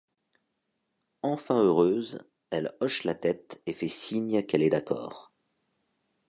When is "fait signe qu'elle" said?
3.73-4.63